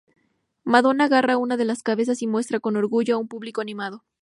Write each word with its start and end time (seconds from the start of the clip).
Madonna 0.63 1.03
agarra 1.05 1.37
una 1.37 1.57
de 1.57 1.65
las 1.65 1.83
cabezas 1.83 2.23
y 2.23 2.25
muestra 2.27 2.59
con 2.59 2.75
orgullo 2.75 3.13
a 3.13 3.17
un 3.19 3.27
público 3.27 3.61
animando. 3.61 4.03